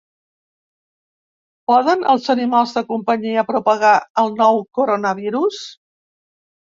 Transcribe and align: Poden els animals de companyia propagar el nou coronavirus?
Poden 1.71 2.01
els 2.15 2.25
animals 2.35 2.73
de 2.77 2.83
companyia 2.89 3.45
propagar 3.53 3.95
el 4.23 4.33
nou 4.43 4.63
coronavirus? 4.79 5.61